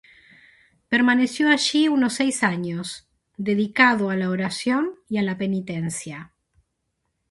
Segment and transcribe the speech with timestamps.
[0.89, 3.07] Permaneció allí unos seis años,
[3.37, 6.33] dedicado a la oración y a la penitencia.